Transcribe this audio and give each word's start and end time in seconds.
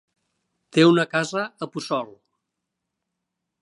Té 0.77 0.85
una 0.93 1.05
casa 1.13 1.45
a 1.67 1.69
Puçol. 1.77 2.13